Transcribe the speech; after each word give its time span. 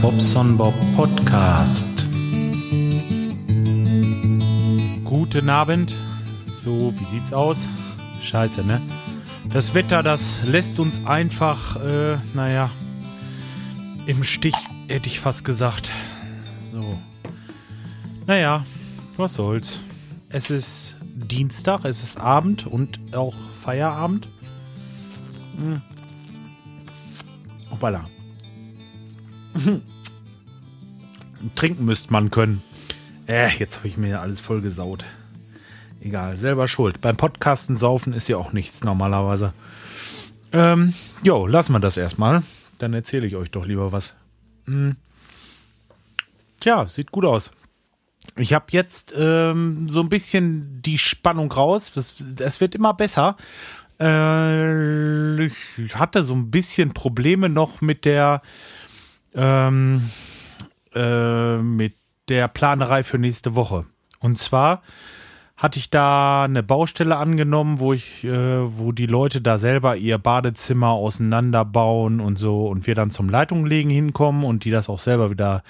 Bobson 0.00 0.56
Bob 0.56 0.74
Podcast. 0.96 2.08
Guten 5.04 5.50
Abend. 5.50 5.92
So, 6.62 6.94
wie 6.98 7.04
sieht's 7.04 7.32
aus? 7.32 7.68
Scheiße, 8.22 8.64
ne? 8.64 8.80
Das 9.50 9.74
Wetter, 9.74 10.02
das 10.02 10.42
lässt 10.44 10.80
uns 10.80 11.06
einfach, 11.06 11.76
äh, 11.84 12.16
naja, 12.34 12.70
im 14.06 14.24
Stich, 14.24 14.54
hätte 14.88 15.08
ich 15.08 15.20
fast 15.20 15.44
gesagt. 15.44 15.92
So. 16.72 16.98
Naja, 18.26 18.64
was 19.16 19.34
soll's. 19.34 19.80
Es 20.30 20.50
ist 20.50 20.96
Dienstag, 21.02 21.84
es 21.84 22.02
ist 22.02 22.18
Abend 22.18 22.66
und 22.66 22.98
auch 23.14 23.34
Feierabend. 23.60 24.28
Hm. 25.60 25.82
Hoppala. 27.70 28.04
Trinken 31.54 31.84
müsste 31.84 32.12
man 32.12 32.30
können. 32.30 32.62
Äh, 33.26 33.50
jetzt 33.56 33.78
habe 33.78 33.88
ich 33.88 33.96
mir 33.96 34.20
alles 34.20 34.40
voll 34.40 34.60
gesaut. 34.60 35.04
Egal, 36.00 36.36
selber 36.36 36.68
schuld. 36.68 37.00
Beim 37.00 37.16
Podcasten 37.16 37.78
saufen 37.78 38.12
ist 38.12 38.28
ja 38.28 38.36
auch 38.36 38.52
nichts 38.52 38.84
normalerweise. 38.84 39.54
Ähm, 40.52 40.94
jo, 41.22 41.46
lassen 41.46 41.72
wir 41.72 41.80
das 41.80 41.96
erstmal. 41.96 42.42
Dann 42.78 42.92
erzähle 42.92 43.26
ich 43.26 43.36
euch 43.36 43.50
doch 43.50 43.66
lieber 43.66 43.92
was. 43.92 44.14
Hm. 44.66 44.96
Tja, 46.60 46.86
sieht 46.86 47.10
gut 47.10 47.24
aus. 47.24 47.52
Ich 48.36 48.52
habe 48.52 48.66
jetzt 48.70 49.12
ähm, 49.16 49.88
so 49.88 50.00
ein 50.00 50.08
bisschen 50.08 50.80
die 50.82 50.98
Spannung 50.98 51.50
raus. 51.52 51.92
Es 51.96 52.60
wird 52.60 52.74
immer 52.74 52.94
besser. 52.94 53.36
Äh, 54.00 55.46
ich 55.46 55.52
hatte 55.94 56.24
so 56.24 56.34
ein 56.34 56.50
bisschen 56.50 56.92
Probleme 56.94 57.48
noch 57.48 57.80
mit 57.80 58.04
der 58.04 58.42
ähm, 59.34 60.10
äh, 60.94 61.56
mit 61.58 61.94
der 62.28 62.48
Planerei 62.48 63.02
für 63.02 63.18
nächste 63.18 63.54
Woche. 63.54 63.84
Und 64.20 64.38
zwar 64.38 64.82
hatte 65.56 65.78
ich 65.78 65.88
da 65.88 66.44
eine 66.44 66.62
Baustelle 66.62 67.16
angenommen, 67.16 67.78
wo 67.78 67.92
ich, 67.92 68.24
äh, 68.24 68.78
wo 68.78 68.92
die 68.92 69.06
Leute 69.06 69.40
da 69.40 69.58
selber 69.58 69.96
ihr 69.96 70.18
Badezimmer 70.18 70.90
auseinanderbauen 70.90 72.20
und 72.20 72.38
so 72.38 72.66
und 72.66 72.86
wir 72.86 72.94
dann 72.94 73.10
zum 73.10 73.28
Leitunglegen 73.28 73.90
hinkommen 73.90 74.44
und 74.44 74.64
die 74.64 74.70
das 74.70 74.88
auch 74.88 74.98
selber 74.98 75.30
wieder 75.30 75.62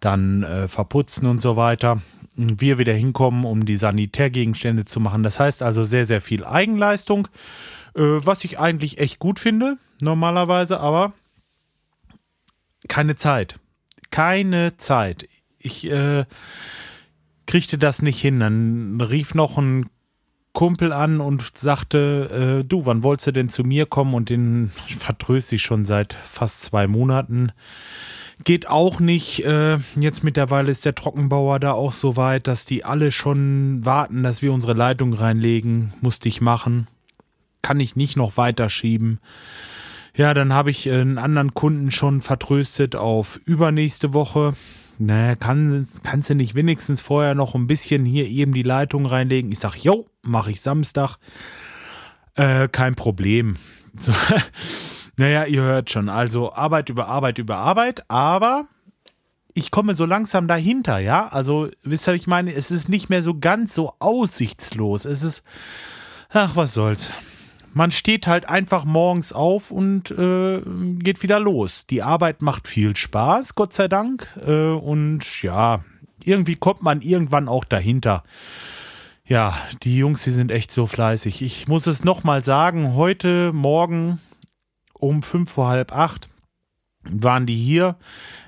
dann 0.00 0.44
äh, 0.44 0.68
verputzen 0.68 1.26
und 1.26 1.40
so 1.40 1.56
weiter. 1.56 2.00
Und 2.36 2.60
wir 2.60 2.78
wieder 2.78 2.92
hinkommen, 2.92 3.44
um 3.44 3.64
die 3.64 3.76
Sanitärgegenstände 3.76 4.84
zu 4.84 5.00
machen. 5.00 5.22
Das 5.22 5.40
heißt 5.40 5.62
also 5.62 5.82
sehr, 5.82 6.04
sehr 6.04 6.20
viel 6.20 6.44
Eigenleistung, 6.44 7.26
äh, 7.94 8.02
was 8.02 8.44
ich 8.44 8.60
eigentlich 8.60 8.98
echt 8.98 9.18
gut 9.18 9.40
finde, 9.40 9.78
normalerweise, 10.00 10.78
aber 10.78 11.12
keine 12.88 13.16
Zeit. 13.16 13.56
Keine 14.10 14.76
Zeit. 14.76 15.28
Ich 15.58 15.90
äh, 15.90 16.24
kriegte 17.46 17.78
das 17.78 18.02
nicht 18.02 18.20
hin. 18.20 18.40
Dann 18.40 19.00
rief 19.00 19.34
noch 19.34 19.58
ein 19.58 19.86
Kumpel 20.52 20.92
an 20.92 21.20
und 21.20 21.58
sagte, 21.58 22.60
äh, 22.60 22.64
du, 22.64 22.86
wann 22.86 23.02
wolltest 23.02 23.26
du 23.26 23.32
denn 23.32 23.48
zu 23.48 23.64
mir 23.64 23.86
kommen? 23.86 24.14
Und 24.14 24.30
den 24.30 24.70
vertröste 24.86 25.56
ich 25.56 25.62
schon 25.62 25.84
seit 25.84 26.14
fast 26.14 26.62
zwei 26.62 26.86
Monaten. 26.86 27.52
Geht 28.44 28.68
auch 28.68 29.00
nicht. 29.00 29.44
Äh, 29.44 29.78
jetzt 29.96 30.24
mittlerweile 30.24 30.70
ist 30.70 30.84
der 30.84 30.94
Trockenbauer 30.94 31.60
da 31.60 31.72
auch 31.72 31.92
so 31.92 32.16
weit, 32.16 32.46
dass 32.46 32.66
die 32.66 32.84
alle 32.84 33.10
schon 33.10 33.84
warten, 33.84 34.22
dass 34.22 34.42
wir 34.42 34.52
unsere 34.52 34.74
Leitung 34.74 35.12
reinlegen. 35.12 35.92
Musste 36.00 36.28
ich 36.28 36.40
machen. 36.40 36.86
Kann 37.62 37.80
ich 37.80 37.96
nicht 37.96 38.16
noch 38.16 38.36
weiter 38.36 38.70
schieben. 38.70 39.18
Ja, 40.16 40.32
dann 40.32 40.52
habe 40.52 40.70
ich 40.70 40.88
einen 40.88 41.18
anderen 41.18 41.54
Kunden 41.54 41.90
schon 41.90 42.20
vertröstet 42.20 42.94
auf 42.94 43.40
übernächste 43.46 44.12
Woche. 44.12 44.54
Naja, 44.98 45.34
kann, 45.34 45.88
kannst 46.04 46.30
du 46.30 46.36
nicht 46.36 46.54
wenigstens 46.54 47.00
vorher 47.00 47.34
noch 47.34 47.56
ein 47.56 47.66
bisschen 47.66 48.04
hier 48.04 48.26
eben 48.26 48.52
die 48.52 48.62
Leitung 48.62 49.06
reinlegen? 49.06 49.50
Ich 49.50 49.58
sag, 49.58 49.74
jo, 49.76 50.06
mache 50.22 50.52
ich 50.52 50.60
Samstag. 50.60 51.16
Äh, 52.36 52.68
kein 52.68 52.94
Problem. 52.94 53.56
So, 53.98 54.12
naja, 55.16 55.46
ihr 55.46 55.62
hört 55.62 55.90
schon. 55.90 56.08
Also 56.08 56.52
Arbeit 56.52 56.90
über 56.90 57.08
Arbeit 57.08 57.38
über 57.38 57.56
Arbeit, 57.56 58.08
aber 58.08 58.66
ich 59.52 59.72
komme 59.72 59.94
so 59.94 60.04
langsam 60.04 60.46
dahinter, 60.46 60.98
ja? 60.98 61.26
Also, 61.26 61.70
wisst 61.82 62.08
ihr, 62.08 62.14
ich 62.14 62.28
meine, 62.28 62.52
es 62.52 62.70
ist 62.70 62.88
nicht 62.88 63.08
mehr 63.08 63.22
so 63.22 63.38
ganz 63.38 63.74
so 63.74 63.94
aussichtslos. 63.98 65.06
Es 65.06 65.24
ist, 65.24 65.42
ach, 66.30 66.54
was 66.54 66.74
soll's 66.74 67.10
man 67.74 67.90
steht 67.90 68.26
halt 68.26 68.48
einfach 68.48 68.84
morgens 68.84 69.32
auf 69.32 69.70
und 69.70 70.10
äh, 70.12 70.60
geht 70.98 71.22
wieder 71.22 71.40
los. 71.40 71.86
Die 71.86 72.02
Arbeit 72.02 72.40
macht 72.40 72.68
viel 72.68 72.96
Spaß, 72.96 73.54
Gott 73.54 73.74
sei 73.74 73.88
Dank. 73.88 74.28
Äh, 74.46 74.70
und 74.70 75.42
ja, 75.42 75.84
irgendwie 76.24 76.56
kommt 76.56 76.82
man 76.82 77.00
irgendwann 77.00 77.48
auch 77.48 77.64
dahinter. 77.64 78.22
Ja, 79.26 79.56
die 79.82 79.96
Jungs, 79.96 80.22
die 80.24 80.30
sind 80.30 80.50
echt 80.50 80.72
so 80.72 80.86
fleißig. 80.86 81.42
Ich 81.42 81.66
muss 81.66 81.86
es 81.86 82.04
nochmal 82.04 82.44
sagen, 82.44 82.94
heute 82.94 83.52
Morgen 83.52 84.20
um 84.92 85.22
fünf 85.22 85.50
vor 85.50 85.68
halb 85.68 85.92
acht 85.92 86.28
waren 87.10 87.46
die 87.46 87.56
hier. 87.56 87.96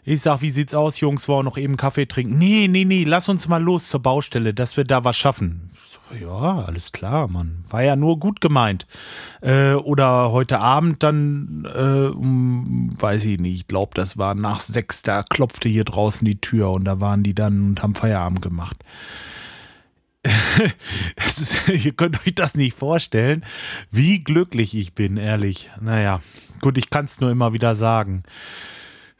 Ich 0.04 0.22
sag, 0.22 0.40
wie 0.40 0.50
sieht's 0.50 0.74
aus, 0.74 1.00
Jungs? 1.00 1.26
Wollen 1.28 1.44
noch 1.44 1.58
eben 1.58 1.76
Kaffee 1.76 2.06
trinken? 2.06 2.38
Nee, 2.38 2.68
nee, 2.68 2.84
nee, 2.84 3.04
lass 3.04 3.28
uns 3.28 3.48
mal 3.48 3.62
los 3.62 3.88
zur 3.88 4.00
Baustelle, 4.00 4.54
dass 4.54 4.76
wir 4.76 4.84
da 4.84 5.04
was 5.04 5.16
schaffen. 5.16 5.70
So, 5.84 6.16
ja, 6.16 6.64
alles 6.64 6.92
klar, 6.92 7.28
Mann. 7.28 7.64
War 7.70 7.82
ja 7.82 7.96
nur 7.96 8.18
gut 8.20 8.40
gemeint. 8.40 8.86
Äh, 9.40 9.72
oder 9.72 10.30
heute 10.30 10.60
Abend 10.60 11.02
dann, 11.02 11.66
äh, 11.74 12.08
um, 12.08 12.90
weiß 13.00 13.24
ich 13.24 13.40
nicht, 13.40 13.60
ich 13.60 13.66
glaube, 13.66 13.92
das 13.94 14.16
war 14.16 14.34
nach 14.34 14.60
sechs, 14.60 15.02
da 15.02 15.22
klopfte 15.22 15.68
hier 15.68 15.84
draußen 15.84 16.24
die 16.24 16.40
Tür 16.40 16.70
und 16.70 16.84
da 16.84 17.00
waren 17.00 17.22
die 17.22 17.34
dann 17.34 17.70
und 17.70 17.82
haben 17.82 17.94
Feierabend 17.94 18.42
gemacht. 18.42 18.84
ist, 21.40 21.68
ihr 21.84 21.92
könnt 21.92 22.26
euch 22.26 22.34
das 22.34 22.54
nicht 22.54 22.76
vorstellen, 22.76 23.44
wie 23.90 24.20
glücklich 24.20 24.74
ich 24.74 24.94
bin, 24.94 25.16
ehrlich. 25.16 25.70
Naja, 25.80 26.20
gut, 26.66 26.78
ich 26.78 26.90
kann 26.90 27.04
es 27.04 27.20
nur 27.20 27.30
immer 27.30 27.52
wieder 27.52 27.76
sagen. 27.76 28.24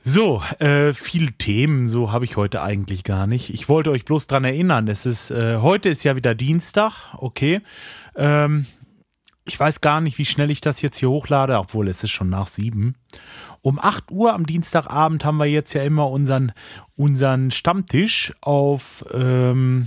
So, 0.03 0.43
äh, 0.59 0.93
viele 0.93 1.31
Themen, 1.31 1.89
so 1.89 2.11
habe 2.11 2.25
ich 2.25 2.37
heute 2.37 2.61
eigentlich 2.61 3.05
gar 3.05 3.29
nicht. 3.29 3.51
Ich 3.55 3.69
wollte 3.69 3.93
euch 3.93 4.05
bloß 4.05 4.27
dran 4.27 4.43
erinnern, 4.43 4.89
es 4.89 5.07
ist, 5.07 5.31
äh, 5.31 5.59
heute 5.61 5.89
ist 5.89 6.03
ja 6.03 6.17
wieder 6.17 6.35
Dienstag, 6.35 7.15
okay. 7.19 7.61
Ähm, 8.17 8.67
ich 9.45 9.61
weiß 9.61 9.81
gar 9.81 10.01
nicht, 10.01 10.19
wie 10.19 10.25
schnell 10.25 10.51
ich 10.51 10.61
das 10.61 10.83
jetzt 10.83 10.99
hier 10.99 11.09
hochlade, 11.09 11.57
obwohl 11.57 11.87
es 11.87 12.03
ist 12.03 12.11
schon 12.11 12.31
nach 12.31 12.49
sieben. 12.49 12.95
Um 13.63 13.79
8 13.79 14.11
Uhr 14.11 14.33
am 14.33 14.45
Dienstagabend 14.45 15.25
haben 15.25 15.37
wir 15.37 15.47
jetzt 15.47 15.73
ja 15.73 15.85
immer 15.85 16.11
unseren, 16.11 16.51
unseren 16.97 17.53
Stammtisch 17.53 18.33
auf, 18.41 19.05
ähm, 19.15 19.87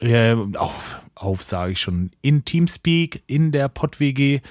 äh, 0.00 0.36
auf, 0.54 1.00
auf 1.14 1.42
sage 1.42 1.72
ich 1.72 1.80
schon, 1.80 2.10
in 2.20 2.44
Teamspeak, 2.44 3.22
in 3.26 3.52
der 3.52 3.70
PodWG. 3.70 4.42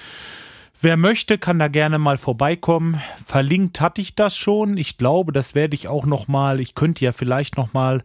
Wer 0.82 0.96
möchte, 0.96 1.36
kann 1.36 1.58
da 1.58 1.68
gerne 1.68 1.98
mal 1.98 2.16
vorbeikommen. 2.16 3.00
Verlinkt 3.26 3.82
hatte 3.82 4.00
ich 4.00 4.14
das 4.14 4.34
schon. 4.34 4.78
Ich 4.78 4.96
glaube, 4.96 5.30
das 5.30 5.54
werde 5.54 5.74
ich 5.74 5.88
auch 5.88 6.06
noch 6.06 6.26
mal. 6.26 6.58
Ich 6.58 6.74
könnte 6.74 7.04
ja 7.04 7.12
vielleicht 7.12 7.58
noch 7.58 7.74
mal 7.74 8.02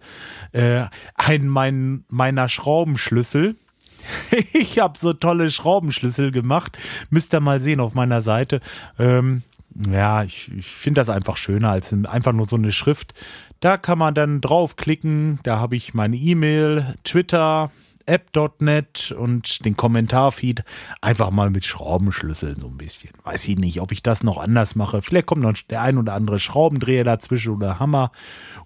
äh, 0.52 0.84
einen 1.16 1.48
mein, 1.48 2.04
meiner 2.10 2.50
Schraubenschlüssel. 2.50 3.56
ich 4.54 4.80
habe 4.80 5.00
so 5.00 5.14
tolle 5.14 5.52
Schraubenschlüssel 5.52 6.32
gemacht. 6.32 6.78
Müsst 7.10 7.34
ihr 7.34 7.40
mal 7.40 7.62
sehen 7.62 7.80
auf 7.80 7.94
meiner 7.94 8.22
Seite. 8.22 8.60
Ähm, 9.00 9.44
ja, 9.90 10.24
ich, 10.24 10.52
ich 10.52 10.68
finde 10.68 11.00
das 11.00 11.10
einfach 11.10 11.38
schöner 11.38 11.70
als 11.70 11.94
einfach 11.94 12.34
nur 12.34 12.48
so 12.48 12.58
eine 12.58 12.74
Schrift. 12.74 13.14
Da 13.62 13.78
kann 13.78 13.98
man 13.98 14.14
dann 14.14 14.42
draufklicken. 14.42 15.40
Da 15.44 15.60
habe 15.60 15.78
ich 15.78 15.94
meine 15.94 16.18
E-Mail, 16.18 16.96
Twitter, 17.06 17.72
app.net 18.06 19.12
und 19.18 19.66
den 19.66 19.76
Kommentarfeed 19.76 20.64
einfach 21.02 21.32
mal 21.32 21.50
mit 21.50 21.66
Schraubenschlüsseln 21.66 22.60
so 22.60 22.68
ein 22.68 22.78
bisschen. 22.78 23.12
Weiß 23.24 23.48
ich 23.48 23.58
nicht, 23.58 23.82
ob 23.82 23.92
ich 23.92 24.04
das 24.04 24.24
noch 24.24 24.38
anders 24.38 24.76
mache. 24.76 25.02
Vielleicht 25.02 25.26
kommt 25.26 25.42
noch 25.42 25.54
der 25.54 25.82
ein 25.82 25.98
oder 25.98 26.14
andere 26.14 26.40
Schraubendreher 26.40 27.04
dazwischen 27.04 27.54
oder 27.54 27.80
Hammer 27.80 28.12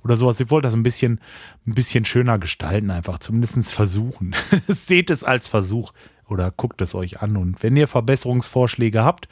oder 0.04 0.16
sowas. 0.16 0.40
Ich 0.40 0.52
wollte 0.52 0.68
das 0.68 0.76
ein 0.76 0.84
bisschen, 0.84 1.20
ein 1.66 1.74
bisschen 1.74 2.06
schöner 2.06 2.40
gestalten, 2.40 2.92
einfach 2.92 3.20
zumindest 3.20 3.72
versuchen. 3.74 4.36
Seht 4.68 5.10
es 5.10 5.24
als 5.24 5.48
Versuch 5.48 5.92
oder 6.28 6.52
guckt 6.52 6.82
es 6.82 6.96
euch 6.96 7.22
an. 7.22 7.38
Und 7.38 7.62
wenn 7.64 7.76
ihr 7.76 7.88
Verbesserungsvorschläge 7.88 9.04
habt 9.04 9.28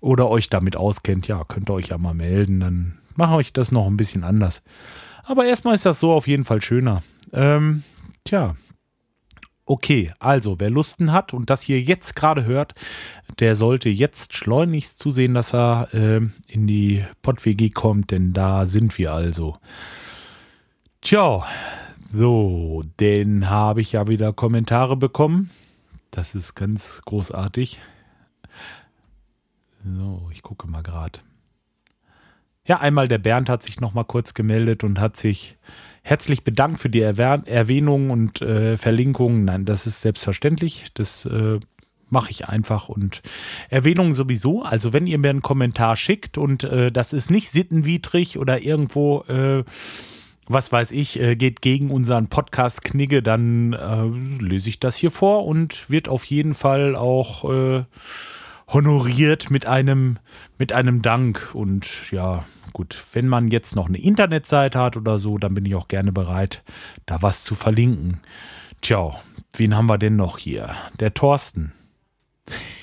oder 0.00 0.28
euch 0.28 0.48
damit 0.48 0.76
auskennt, 0.76 1.28
ja, 1.28 1.44
könnt 1.44 1.70
ihr 1.70 1.74
euch 1.74 1.88
ja 1.88 1.98
mal 1.98 2.14
melden. 2.14 2.60
Dann 2.60 2.98
mache 3.16 3.40
ich 3.40 3.52
das 3.52 3.72
noch 3.72 3.86
ein 3.86 3.96
bisschen 3.96 4.24
anders. 4.24 4.62
Aber 5.24 5.44
erstmal 5.44 5.74
ist 5.74 5.86
das 5.86 6.00
so 6.00 6.12
auf 6.12 6.26
jeden 6.26 6.44
Fall 6.44 6.62
schöner. 6.62 7.02
Ähm, 7.32 7.82
tja, 8.24 8.56
Okay, 9.70 10.12
also 10.18 10.58
wer 10.58 10.68
Lusten 10.68 11.12
hat 11.12 11.32
und 11.32 11.48
das 11.48 11.62
hier 11.62 11.80
jetzt 11.80 12.16
gerade 12.16 12.44
hört, 12.44 12.74
der 13.38 13.54
sollte 13.54 13.88
jetzt 13.88 14.34
schleunigst 14.34 14.98
zusehen, 14.98 15.32
dass 15.32 15.54
er 15.54 15.94
äh, 15.94 16.20
in 16.48 16.66
die 16.66 17.04
PodWG 17.22 17.70
kommt, 17.70 18.10
denn 18.10 18.32
da 18.32 18.66
sind 18.66 18.98
wir 18.98 19.12
also. 19.12 19.58
Tja, 21.02 21.44
so, 22.12 22.82
den 22.98 23.48
habe 23.48 23.80
ich 23.80 23.92
ja 23.92 24.08
wieder 24.08 24.32
Kommentare 24.32 24.96
bekommen. 24.96 25.50
Das 26.10 26.34
ist 26.34 26.56
ganz 26.56 27.02
großartig. 27.04 27.78
So, 29.84 30.30
ich 30.32 30.42
gucke 30.42 30.66
mal 30.66 30.82
gerade. 30.82 31.20
Ja, 32.66 32.80
einmal 32.80 33.08
der 33.08 33.18
Bernd 33.18 33.48
hat 33.48 33.62
sich 33.62 33.80
noch 33.80 33.94
mal 33.94 34.04
kurz 34.04 34.34
gemeldet 34.34 34.84
und 34.84 35.00
hat 35.00 35.16
sich 35.16 35.56
herzlich 36.02 36.44
bedankt 36.44 36.80
für 36.80 36.90
die 36.90 37.00
Erwäh 37.00 37.40
Erwähnung 37.46 38.10
und 38.10 38.42
äh, 38.42 38.76
Verlinkung. 38.76 39.44
Nein, 39.44 39.64
das 39.64 39.86
ist 39.86 40.02
selbstverständlich. 40.02 40.86
Das 40.94 41.24
äh, 41.24 41.58
mache 42.10 42.30
ich 42.30 42.48
einfach 42.48 42.88
und 42.88 43.22
Erwähnungen 43.68 44.12
sowieso. 44.12 44.62
Also 44.62 44.92
wenn 44.92 45.06
ihr 45.06 45.18
mir 45.18 45.30
einen 45.30 45.42
Kommentar 45.42 45.96
schickt 45.96 46.38
und 46.38 46.64
äh, 46.64 46.92
das 46.92 47.12
ist 47.12 47.30
nicht 47.30 47.50
sittenwidrig 47.50 48.38
oder 48.38 48.62
irgendwo, 48.62 49.22
äh, 49.28 49.64
was 50.46 50.72
weiß 50.72 50.92
ich, 50.92 51.20
äh, 51.20 51.36
geht 51.36 51.62
gegen 51.62 51.90
unseren 51.90 52.28
Podcast 52.28 52.82
Knigge, 52.82 53.22
dann 53.22 53.72
äh, 53.72 54.42
lese 54.42 54.68
ich 54.68 54.80
das 54.80 54.96
hier 54.96 55.10
vor 55.10 55.46
und 55.46 55.88
wird 55.88 56.08
auf 56.08 56.24
jeden 56.24 56.54
Fall 56.54 56.96
auch 56.96 57.48
äh, 57.50 57.84
honoriert 58.72 59.50
mit 59.50 59.66
einem, 59.66 60.18
mit 60.58 60.72
einem 60.72 61.02
Dank. 61.02 61.50
Und 61.54 62.10
ja, 62.10 62.44
gut, 62.72 62.96
wenn 63.12 63.28
man 63.28 63.48
jetzt 63.48 63.76
noch 63.76 63.88
eine 63.88 63.98
Internetseite 63.98 64.78
hat 64.78 64.96
oder 64.96 65.18
so, 65.18 65.38
dann 65.38 65.54
bin 65.54 65.66
ich 65.66 65.74
auch 65.74 65.88
gerne 65.88 66.12
bereit, 66.12 66.62
da 67.06 67.22
was 67.22 67.44
zu 67.44 67.54
verlinken. 67.54 68.20
Tja, 68.80 69.20
wen 69.56 69.76
haben 69.76 69.86
wir 69.86 69.98
denn 69.98 70.16
noch 70.16 70.38
hier? 70.38 70.74
Der 70.98 71.14
Thorsten. 71.14 71.72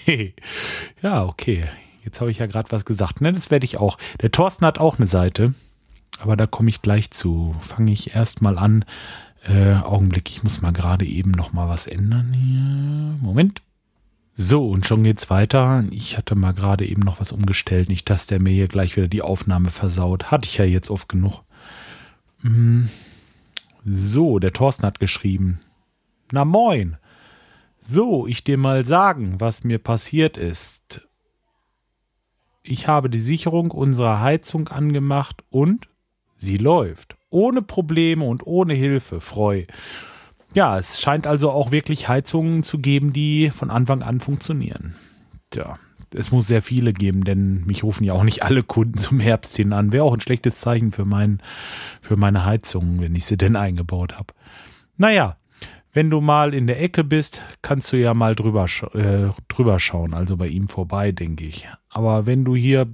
ja, 1.01 1.25
okay. 1.25 1.65
Jetzt 2.03 2.21
habe 2.21 2.31
ich 2.31 2.37
ja 2.37 2.45
gerade 2.45 2.71
was 2.71 2.85
gesagt. 2.85 3.19
Ne, 3.21 3.33
das 3.33 3.51
werde 3.51 3.65
ich 3.65 3.77
auch. 3.77 3.97
Der 4.21 4.31
Thorsten 4.31 4.65
hat 4.65 4.79
auch 4.79 4.97
eine 4.97 5.07
Seite. 5.07 5.53
Aber 6.19 6.35
da 6.35 6.47
komme 6.47 6.69
ich 6.69 6.81
gleich 6.81 7.11
zu. 7.11 7.55
Fange 7.61 7.91
ich 7.91 8.15
erstmal 8.15 8.57
an. 8.57 8.85
Äh, 9.43 9.75
Augenblick, 9.75 10.29
ich 10.29 10.43
muss 10.43 10.61
mal 10.61 10.73
gerade 10.73 11.05
eben 11.05 11.31
noch 11.31 11.53
mal 11.53 11.69
was 11.69 11.87
ändern 11.87 12.33
hier. 12.33 13.17
Moment. 13.21 13.61
So, 14.39 14.69
und 14.69 14.85
schon 14.85 15.03
geht's 15.03 15.31
weiter. 15.31 15.83
Ich 15.89 16.15
hatte 16.15 16.35
mal 16.35 16.53
gerade 16.53 16.85
eben 16.85 17.01
noch 17.01 17.19
was 17.19 17.31
umgestellt. 17.31 17.89
Nicht, 17.89 18.07
dass 18.07 18.27
der 18.27 18.39
mir 18.39 18.53
hier 18.53 18.67
gleich 18.67 18.95
wieder 18.95 19.07
die 19.07 19.23
Aufnahme 19.23 19.71
versaut. 19.71 20.25
Hatte 20.29 20.45
ich 20.45 20.57
ja 20.57 20.65
jetzt 20.65 20.91
oft 20.91 21.09
genug. 21.09 21.41
Hm. 22.41 22.87
So, 23.83 24.37
der 24.37 24.53
Thorsten 24.53 24.85
hat 24.85 24.99
geschrieben. 24.99 25.59
Na 26.31 26.45
moin. 26.45 26.97
So, 27.79 28.27
ich 28.27 28.43
dir 28.43 28.59
mal 28.59 28.85
sagen, 28.85 29.39
was 29.39 29.63
mir 29.63 29.79
passiert 29.79 30.37
ist. 30.37 31.07
Ich 32.61 32.87
habe 32.87 33.09
die 33.09 33.19
Sicherung 33.19 33.71
unserer 33.71 34.21
Heizung 34.21 34.67
angemacht 34.67 35.43
und 35.49 35.87
sie 36.35 36.57
läuft. 36.57 37.17
Ohne 37.31 37.63
Probleme 37.63 38.25
und 38.25 38.45
ohne 38.45 38.75
Hilfe, 38.75 39.19
Freu. 39.19 39.65
Ja, 40.53 40.79
es 40.79 41.01
scheint 41.01 41.27
also 41.27 41.51
auch 41.51 41.71
wirklich 41.71 42.07
Heizungen 42.07 42.63
zu 42.63 42.79
geben, 42.79 43.13
die 43.13 43.51
von 43.51 43.69
Anfang 43.69 44.01
an 44.01 44.19
funktionieren. 44.19 44.95
Tja, 45.49 45.77
es 46.13 46.31
muss 46.31 46.47
sehr 46.47 46.61
viele 46.61 46.93
geben, 46.93 47.23
denn 47.23 47.65
mich 47.65 47.83
rufen 47.83 48.03
ja 48.03 48.13
auch 48.13 48.23
nicht 48.23 48.43
alle 48.43 48.63
Kunden 48.63 48.97
zum 48.97 49.19
Herbst 49.19 49.55
hin 49.55 49.73
an. 49.73 49.91
Wäre 49.91 50.03
auch 50.03 50.13
ein 50.13 50.21
schlechtes 50.21 50.59
Zeichen 50.59 50.91
für, 50.91 51.05
mein, 51.05 51.41
für 52.01 52.15
meine 52.15 52.45
Heizungen, 52.45 53.01
wenn 53.01 53.15
ich 53.15 53.25
sie 53.25 53.37
denn 53.37 53.55
eingebaut 53.55 54.17
habe. 54.17 54.33
Naja, 54.95 55.37
wenn 55.93 56.09
du 56.09 56.21
mal 56.21 56.53
in 56.53 56.67
der 56.67 56.81
Ecke 56.81 57.03
bist, 57.03 57.41
kannst 57.61 57.91
du 57.91 57.97
ja 57.97 58.13
mal 58.13 58.35
drüber, 58.35 58.67
äh, 58.93 59.29
drüber 59.47 59.79
schauen, 59.79 60.13
also 60.13 60.37
bei 60.37 60.47
ihm 60.47 60.67
vorbei, 60.67 61.11
denke 61.11 61.45
ich. 61.45 61.67
Aber 61.89 62.25
wenn 62.25 62.45
du 62.45 62.55
hier 62.55 62.87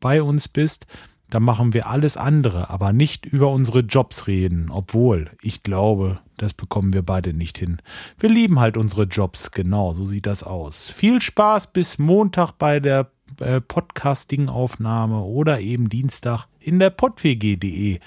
bei 0.00 0.22
uns 0.22 0.48
bist, 0.48 0.86
dann 1.30 1.42
machen 1.42 1.74
wir 1.74 1.88
alles 1.88 2.16
andere, 2.16 2.70
aber 2.70 2.92
nicht 2.92 3.26
über 3.26 3.50
unsere 3.50 3.80
Jobs 3.80 4.26
reden, 4.26 4.70
obwohl 4.70 5.30
ich 5.42 5.62
glaube, 5.62 6.20
das 6.36 6.54
bekommen 6.54 6.92
wir 6.92 7.02
beide 7.02 7.34
nicht 7.34 7.58
hin. 7.58 7.82
Wir 8.18 8.30
lieben 8.30 8.60
halt 8.60 8.76
unsere 8.76 9.04
Jobs, 9.04 9.50
genau, 9.50 9.92
so 9.92 10.04
sieht 10.04 10.26
das 10.26 10.42
aus. 10.42 10.88
Viel 10.88 11.20
Spaß 11.20 11.72
bis 11.72 11.98
Montag 11.98 12.52
bei 12.52 12.80
der 12.80 13.10
äh, 13.40 13.60
Podcasting-Aufnahme 13.60 15.20
oder 15.20 15.60
eben 15.60 15.88
Dienstag 15.88 16.46
in 16.60 16.78
der 16.78 16.90
podwg.de. 16.90 18.00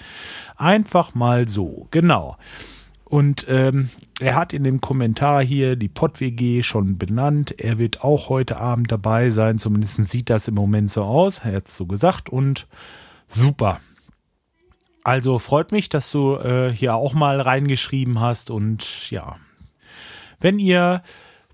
Einfach 0.56 1.14
mal 1.14 1.48
so, 1.48 1.88
genau. 1.92 2.38
Und 3.12 3.46
ähm, 3.50 3.90
er 4.22 4.36
hat 4.36 4.54
in 4.54 4.64
dem 4.64 4.80
Kommentar 4.80 5.44
hier 5.44 5.76
die 5.76 5.90
PodWG 5.90 6.64
schon 6.64 6.98
benannt. 6.98 7.54
Er 7.60 7.78
wird 7.78 8.06
auch 8.06 8.30
heute 8.30 8.56
Abend 8.56 8.90
dabei 8.90 9.30
sein. 9.32 9.60
Zumindest 9.60 10.10
sieht 10.10 10.30
das 10.30 10.48
im 10.48 10.56
Moment 10.56 10.92
so 10.92 11.04
aus. 11.04 11.40
Er 11.40 11.58
hat 11.58 11.68
es 11.68 11.76
so 11.76 11.86
gesagt. 11.86 12.30
Und 12.30 12.68
super. 13.34 13.80
Also 15.04 15.40
freut 15.40 15.72
mich, 15.72 15.90
dass 15.90 16.12
du 16.12 16.36
äh, 16.36 16.72
hier 16.72 16.96
auch 16.96 17.14
mal 17.14 17.42
reingeschrieben 17.42 18.20
hast 18.20 18.52
und 18.52 19.10
ja, 19.10 19.38
wenn 20.40 20.60
ihr 20.60 21.02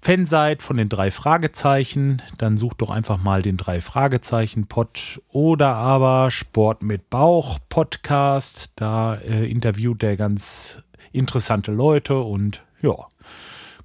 Fan 0.01 0.25
seid 0.25 0.61
von 0.61 0.77
den 0.77 0.89
drei 0.89 1.11
Fragezeichen, 1.11 2.21
dann 2.37 2.57
sucht 2.57 2.81
doch 2.81 2.89
einfach 2.89 3.21
mal 3.21 3.41
den 3.41 3.57
drei 3.57 3.81
Fragezeichen 3.81 4.67
Pod 4.67 5.21
oder 5.29 5.75
aber 5.75 6.31
Sport 6.31 6.83
mit 6.83 7.09
Bauch 7.09 7.59
Podcast. 7.67 8.71
Da 8.75 9.15
äh, 9.15 9.49
interviewt 9.49 10.03
er 10.03 10.15
ganz 10.15 10.81
interessante 11.11 11.71
Leute 11.71 12.19
und 12.19 12.63
ja, 12.81 12.95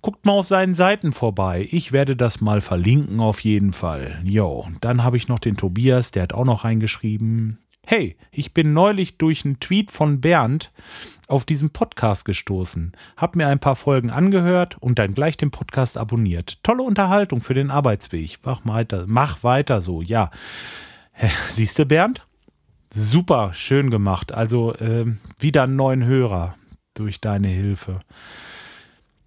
guckt 0.01 0.25
mal 0.27 0.35
auf 0.35 0.47
seinen 0.47 0.75
Seiten 0.75 1.13
vorbei. 1.13 1.67
Ich 1.71 1.93
werde 1.93 2.15
das 2.15 2.41
mal 2.41 2.61
verlinken 2.61 3.21
auf 3.21 3.41
jeden 3.41 3.73
Fall. 3.73 4.21
Jo, 4.23 4.69
dann 4.81 5.03
habe 5.03 5.17
ich 5.17 5.29
noch 5.29 5.39
den 5.39 5.57
Tobias, 5.57 6.11
der 6.11 6.25
hat 6.25 6.35
auch 6.35 6.45
noch 6.45 6.65
reingeschrieben. 6.65 7.59
Hey, 7.85 8.17
ich 8.31 8.55
bin 8.55 8.73
neulich 8.73 9.19
durch 9.19 9.45
einen 9.45 9.59
Tweet 9.59 9.91
von 9.91 10.21
Bernd 10.21 10.71
auf 11.27 11.45
diesen 11.45 11.71
Podcast 11.71 12.25
gestoßen, 12.25 12.93
hab 13.17 13.35
mir 13.35 13.49
ein 13.49 13.59
paar 13.59 13.75
Folgen 13.75 14.11
angehört 14.11 14.77
und 14.81 14.99
dann 14.99 15.15
gleich 15.15 15.37
den 15.37 15.51
Podcast 15.51 15.99
abonniert. 15.99 16.63
Tolle 16.63 16.85
Unterhaltung 16.85 17.41
für 17.41 17.55
den 17.55 17.71
Arbeitsweg. 17.71 18.39
Mach 18.45 18.61
weiter, 18.65 19.05
mach 19.09 19.43
weiter 19.43 19.81
so, 19.81 20.01
ja. 20.01 20.31
Siehst 21.49 21.79
du, 21.79 21.85
Bernd? 21.85 22.25
Super, 22.95 23.53
schön 23.53 23.91
gemacht. 23.91 24.33
Also 24.33 24.75
äh, 24.75 25.07
wieder 25.39 25.65
einen 25.65 25.77
neuen 25.77 26.05
Hörer 26.05 26.57
durch 26.95 27.21
deine 27.21 27.49
Hilfe. 27.49 28.01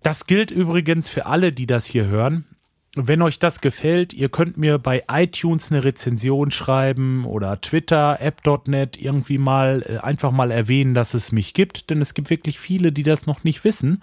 Das 0.01 0.27
gilt 0.27 0.51
übrigens 0.51 1.09
für 1.09 1.25
alle, 1.25 1.51
die 1.51 1.67
das 1.67 1.85
hier 1.85 2.05
hören 2.05 2.45
wenn 2.95 3.21
euch 3.21 3.39
das 3.39 3.59
gefällt, 3.59 4.13
ihr 4.13 4.29
könnt 4.29 4.57
mir 4.57 4.77
bei 4.79 5.03
iTunes 5.11 5.71
eine 5.71 5.83
Rezension 5.83 6.49
schreiben 6.51 7.25
oder 7.25 7.59
Twitter, 7.59 8.17
app.net 8.21 8.97
irgendwie 8.97 9.37
mal 9.37 9.83
äh, 9.87 9.97
einfach 9.97 10.31
mal 10.31 10.49
erwähnen, 10.49 10.93
dass 10.93 11.13
es 11.13 11.31
mich 11.31 11.53
gibt, 11.53 11.89
denn 11.89 12.01
es 12.01 12.13
gibt 12.13 12.29
wirklich 12.29 12.57
viele, 12.57 12.91
die 12.91 13.03
das 13.03 13.25
noch 13.25 13.43
nicht 13.43 13.63
wissen. 13.65 14.01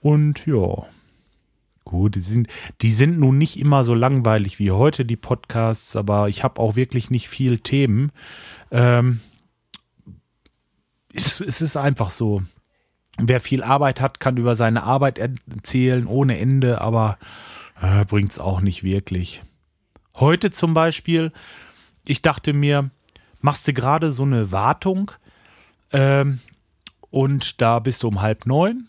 Und 0.00 0.46
ja, 0.46 0.86
gut, 1.84 2.16
die 2.16 2.20
sind, 2.20 2.48
die 2.82 2.92
sind 2.92 3.18
nun 3.18 3.38
nicht 3.38 3.58
immer 3.58 3.82
so 3.82 3.94
langweilig 3.94 4.58
wie 4.58 4.70
heute 4.70 5.06
die 5.06 5.16
Podcasts, 5.16 5.96
aber 5.96 6.28
ich 6.28 6.44
habe 6.44 6.60
auch 6.60 6.76
wirklich 6.76 7.10
nicht 7.10 7.28
viel 7.28 7.58
Themen. 7.58 8.12
Ähm, 8.70 9.20
es, 11.14 11.40
es 11.40 11.62
ist 11.62 11.76
einfach 11.76 12.10
so. 12.10 12.42
Wer 13.20 13.40
viel 13.40 13.64
Arbeit 13.64 14.00
hat, 14.00 14.20
kann 14.20 14.36
über 14.36 14.54
seine 14.54 14.84
Arbeit 14.84 15.18
erzählen 15.18 16.06
ohne 16.06 16.38
Ende, 16.38 16.80
aber 16.80 17.18
äh, 17.80 18.04
bringt 18.04 18.32
es 18.32 18.38
auch 18.38 18.60
nicht 18.60 18.82
wirklich. 18.82 19.42
Heute 20.16 20.50
zum 20.50 20.74
Beispiel, 20.74 21.32
ich 22.06 22.22
dachte 22.22 22.52
mir, 22.52 22.90
machst 23.40 23.68
du 23.68 23.72
gerade 23.72 24.10
so 24.10 24.24
eine 24.24 24.50
Wartung 24.50 25.10
ähm, 25.92 26.40
und 27.10 27.60
da 27.60 27.78
bist 27.78 28.02
du 28.02 28.08
um 28.08 28.20
halb 28.20 28.46
neun. 28.46 28.88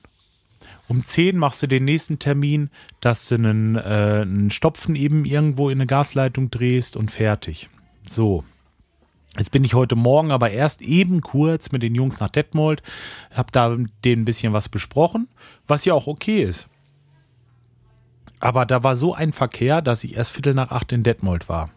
Um 0.88 1.06
zehn 1.06 1.38
machst 1.38 1.62
du 1.62 1.68
den 1.68 1.86
nächsten 1.86 2.18
Termin, 2.18 2.72
dass 3.00 3.28
du 3.28 3.36
einen, 3.36 3.76
äh, 3.76 4.22
einen 4.24 4.50
Stopfen 4.50 4.96
eben 4.96 5.24
irgendwo 5.24 5.70
in 5.70 5.78
eine 5.78 5.88
Gasleitung 5.88 6.50
drehst 6.50 6.98
und 6.98 7.12
fertig. 7.12 7.70
So. 8.08 8.44
Jetzt 9.38 9.52
bin 9.52 9.64
ich 9.64 9.76
heute 9.76 9.96
Morgen 9.96 10.32
aber 10.32 10.50
erst 10.50 10.82
eben 10.82 11.22
kurz 11.22 11.72
mit 11.72 11.84
den 11.84 11.94
Jungs 11.94 12.20
nach 12.20 12.32
Detmold, 12.32 12.82
hab 13.32 13.52
da 13.52 13.78
denen 14.04 14.24
ein 14.24 14.26
bisschen 14.26 14.54
was 14.54 14.68
besprochen, 14.68 15.28
was 15.68 15.86
ja 15.86 15.94
auch 15.94 16.08
okay 16.08 16.44
ist. 16.44 16.68
Aber 18.40 18.66
da 18.66 18.84
war 18.84 18.96
so 18.96 19.14
ein 19.14 19.34
Verkehr, 19.34 19.82
dass 19.82 20.04
ich 20.04 20.16
erst 20.16 20.32
Viertel 20.32 20.54
nach 20.54 20.72
acht 20.72 20.92
in 20.92 21.04
Detmold 21.04 21.50
war. 21.50 21.70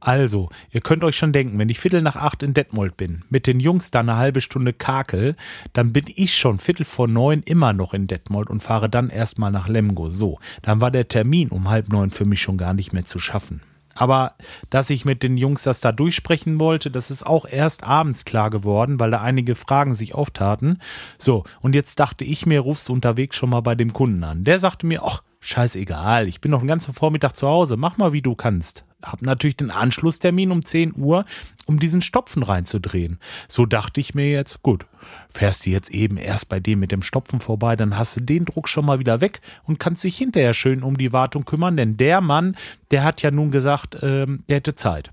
Also, 0.00 0.50
ihr 0.70 0.80
könnt 0.80 1.04
euch 1.04 1.16
schon 1.16 1.32
denken, 1.32 1.58
wenn 1.58 1.68
ich 1.68 1.80
Viertel 1.80 2.02
nach 2.02 2.16
acht 2.16 2.42
in 2.42 2.54
Detmold 2.54 2.96
bin, 2.96 3.22
mit 3.28 3.46
den 3.46 3.60
Jungs 3.60 3.90
da 3.90 4.00
eine 4.00 4.16
halbe 4.16 4.40
Stunde 4.40 4.72
kakel, 4.72 5.34
dann 5.72 5.92
bin 5.92 6.04
ich 6.14 6.36
schon 6.36 6.58
Viertel 6.58 6.84
vor 6.84 7.08
neun 7.08 7.42
immer 7.44 7.72
noch 7.72 7.94
in 7.94 8.06
Detmold 8.06 8.50
und 8.50 8.62
fahre 8.62 8.88
dann 8.88 9.10
erstmal 9.10 9.50
nach 9.50 9.68
Lemgo. 9.68 10.10
So, 10.10 10.38
dann 10.62 10.80
war 10.80 10.90
der 10.90 11.08
Termin 11.08 11.48
um 11.48 11.68
halb 11.68 11.88
neun 11.88 12.10
für 12.10 12.24
mich 12.24 12.40
schon 12.40 12.56
gar 12.56 12.74
nicht 12.74 12.92
mehr 12.92 13.04
zu 13.04 13.18
schaffen. 13.18 13.62
Aber 13.94 14.34
dass 14.70 14.90
ich 14.90 15.04
mit 15.04 15.22
den 15.22 15.36
Jungs 15.36 15.62
das 15.62 15.80
da 15.80 15.92
durchsprechen 15.92 16.58
wollte, 16.58 16.90
das 16.90 17.10
ist 17.10 17.26
auch 17.26 17.46
erst 17.46 17.84
abends 17.84 18.24
klar 18.24 18.50
geworden, 18.50 19.00
weil 19.00 19.10
da 19.10 19.20
einige 19.20 19.54
Fragen 19.54 19.94
sich 19.94 20.14
auftaten. 20.14 20.78
So, 21.18 21.44
und 21.60 21.74
jetzt 21.74 22.00
dachte 22.00 22.24
ich 22.24 22.46
mir, 22.46 22.60
rufst 22.60 22.88
du 22.88 22.92
unterwegs 22.92 23.36
schon 23.36 23.50
mal 23.50 23.60
bei 23.60 23.74
dem 23.74 23.92
Kunden 23.92 24.24
an. 24.24 24.44
Der 24.44 24.58
sagte 24.58 24.86
mir, 24.86 25.02
ach, 25.04 25.22
scheißegal, 25.40 26.28
ich 26.28 26.40
bin 26.40 26.50
noch 26.50 26.60
den 26.60 26.68
ganzen 26.68 26.94
Vormittag 26.94 27.36
zu 27.36 27.48
Hause, 27.48 27.76
mach 27.76 27.98
mal 27.98 28.12
wie 28.12 28.22
du 28.22 28.34
kannst 28.34 28.84
habe 29.04 29.24
natürlich 29.24 29.56
den 29.56 29.70
Anschlusstermin 29.70 30.50
um 30.50 30.64
10 30.64 30.94
Uhr, 30.96 31.24
um 31.66 31.78
diesen 31.78 32.02
Stopfen 32.02 32.42
reinzudrehen. 32.42 33.18
So 33.48 33.66
dachte 33.66 34.00
ich 34.00 34.14
mir 34.14 34.30
jetzt, 34.30 34.62
gut, 34.62 34.86
fährst 35.30 35.66
du 35.66 35.70
jetzt 35.70 35.90
eben 35.90 36.16
erst 36.16 36.48
bei 36.48 36.60
dem 36.60 36.80
mit 36.80 36.92
dem 36.92 37.02
Stopfen 37.02 37.40
vorbei, 37.40 37.76
dann 37.76 37.96
hast 37.96 38.16
du 38.16 38.20
den 38.20 38.44
Druck 38.44 38.68
schon 38.68 38.84
mal 38.84 38.98
wieder 38.98 39.20
weg 39.20 39.40
und 39.64 39.78
kannst 39.78 40.04
dich 40.04 40.16
hinterher 40.16 40.54
schön 40.54 40.82
um 40.82 40.96
die 40.96 41.12
Wartung 41.12 41.44
kümmern, 41.44 41.76
denn 41.76 41.96
der 41.96 42.20
Mann, 42.20 42.56
der 42.90 43.04
hat 43.04 43.22
ja 43.22 43.30
nun 43.30 43.50
gesagt, 43.50 43.98
ähm, 44.02 44.44
der 44.48 44.56
hätte 44.56 44.74
Zeit. 44.74 45.10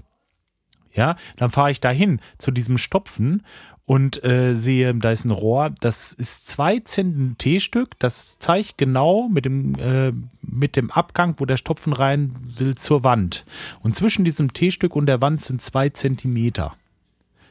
Ja, 0.92 1.16
dann 1.38 1.52
fahre 1.52 1.72
ich 1.72 1.80
dahin 1.80 2.20
zu 2.40 2.52
diesem 2.52 2.78
Stopfen 2.78 3.44
und 3.90 4.24
äh, 4.24 4.54
sehe, 4.54 4.94
da 4.94 5.10
ist 5.10 5.26
ein 5.26 5.32
Rohr, 5.32 5.72
das 5.80 6.14
ist 6.14 6.48
zwei 6.48 6.78
Zentner 6.78 7.36
T-Stück, 7.40 7.98
das 7.98 8.38
zeigt 8.38 8.78
genau 8.78 9.28
mit 9.30 9.46
dem, 9.46 9.74
äh, 9.80 10.14
mit 10.44 10.76
dem 10.76 10.92
Abgang, 10.92 11.34
wo 11.40 11.46
der 11.48 11.58
Stopfen 11.58 11.94
rein 11.94 12.36
will, 12.40 12.78
zur 12.78 13.04
Wand. 13.04 13.46
Und 13.82 13.96
zwischen 13.96 14.24
diesem 14.24 14.54
T-Stück 14.54 14.96
und 14.96 15.08
der 15.08 15.22
Wand 15.22 15.44
sind 15.44 15.64
zwei 15.64 15.90
Zentimeter. 15.90 16.76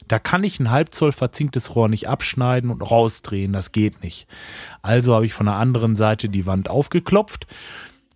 Da 0.07 0.21
kann 0.21 0.45
ich 0.45 0.61
ein 0.61 0.71
Halbzoll 0.71 1.11
verzinktes 1.11 1.75
Rohr 1.75 1.89
nicht 1.89 2.09
abschneiden 2.09 2.71
und 2.71 2.89
rausdrehen, 2.89 3.53
das 3.53 3.73
geht 3.73 4.05
nicht. 4.05 4.29
Also 4.81 5.17
habe 5.17 5.27
ich 5.27 5.35
von 5.35 5.47
der 5.47 5.57
anderen 5.57 5.97
Seite 5.97 6.29
die 6.29 6.47
Wand 6.47 6.71
aufgeklopft, 6.71 7.49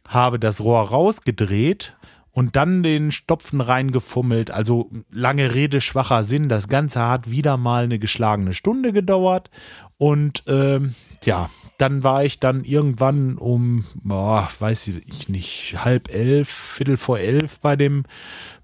habe 0.07 0.39
das 0.39 0.61
Rohr 0.61 0.83
rausgedreht 0.83 1.97
und 2.33 2.57
dann 2.57 2.83
den 2.83 3.13
Stopfen 3.13 3.61
reingefummelt. 3.61 4.51
Also 4.51 4.91
lange 5.11 5.55
Rede, 5.55 5.81
schwacher 5.81 6.25
Sinn. 6.25 6.49
Das 6.49 6.67
Ganze 6.67 7.07
hat 7.07 7.31
wieder 7.31 7.59
mal 7.59 7.85
eine 7.85 7.99
geschlagene 7.99 8.55
Stunde 8.55 8.93
gedauert. 8.93 9.51
Und 9.99 10.43
ähm, 10.47 10.95
ja, 11.25 11.51
dann 11.79 12.03
war 12.03 12.25
ich 12.25 12.41
dann 12.41 12.65
irgendwann 12.65 13.37
um, 13.37 13.85
boah, 13.95 14.49
weiß 14.59 14.89
ich 14.89 15.29
nicht, 15.29 15.77
halb 15.85 16.13
elf, 16.13 16.49
viertel 16.49 16.97
vor 16.97 17.19
elf 17.19 17.61
bei 17.61 17.77
dem, 17.77 18.05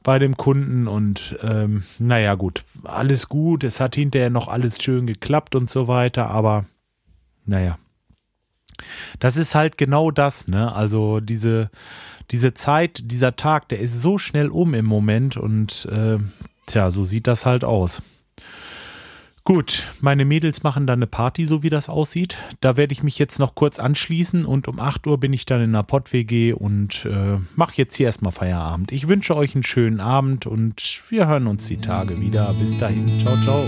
bei 0.02 0.18
dem 0.18 0.38
Kunden. 0.38 0.88
Und 0.88 1.38
ähm, 1.42 1.84
naja, 1.98 2.34
gut, 2.36 2.64
alles 2.84 3.28
gut. 3.28 3.64
Es 3.64 3.80
hat 3.80 3.94
hinterher 3.94 4.30
noch 4.30 4.48
alles 4.48 4.82
schön 4.82 5.06
geklappt 5.06 5.54
und 5.54 5.68
so 5.68 5.88
weiter. 5.88 6.30
Aber 6.30 6.64
naja. 7.44 7.76
Das 9.18 9.36
ist 9.36 9.54
halt 9.54 9.78
genau 9.78 10.10
das, 10.10 10.48
ne? 10.48 10.72
Also 10.72 11.20
diese 11.20 11.70
diese 12.30 12.54
Zeit, 12.54 13.10
dieser 13.10 13.36
Tag, 13.36 13.68
der 13.68 13.80
ist 13.80 14.02
so 14.02 14.18
schnell 14.18 14.48
um 14.48 14.74
im 14.74 14.84
Moment 14.84 15.36
und 15.36 15.86
äh, 15.90 16.18
tja, 16.66 16.90
so 16.90 17.04
sieht 17.04 17.26
das 17.26 17.46
halt 17.46 17.64
aus. 17.64 18.02
Gut, 19.44 19.84
meine 20.02 20.26
Mädels 20.26 20.62
machen 20.62 20.86
dann 20.86 20.98
eine 20.98 21.06
Party, 21.06 21.46
so 21.46 21.62
wie 21.62 21.70
das 21.70 21.88
aussieht. 21.88 22.36
Da 22.60 22.76
werde 22.76 22.92
ich 22.92 23.02
mich 23.02 23.18
jetzt 23.18 23.38
noch 23.38 23.54
kurz 23.54 23.78
anschließen 23.78 24.44
und 24.44 24.68
um 24.68 24.78
8 24.78 25.06
Uhr 25.06 25.18
bin 25.18 25.32
ich 25.32 25.46
dann 25.46 25.62
in 25.62 25.72
der 25.72 25.84
Pott-WG 25.84 26.52
und 26.52 27.06
äh, 27.06 27.38
mache 27.56 27.72
jetzt 27.76 27.96
hier 27.96 28.06
erstmal 28.06 28.32
Feierabend. 28.32 28.92
Ich 28.92 29.08
wünsche 29.08 29.34
euch 29.34 29.54
einen 29.54 29.64
schönen 29.64 30.00
Abend 30.00 30.46
und 30.46 31.02
wir 31.08 31.28
hören 31.28 31.46
uns 31.46 31.66
die 31.66 31.78
Tage 31.78 32.20
wieder. 32.20 32.54
Bis 32.60 32.76
dahin, 32.78 33.08
ciao, 33.20 33.38
ciao. 33.40 33.64